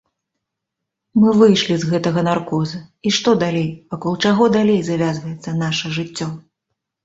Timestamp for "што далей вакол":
3.19-4.13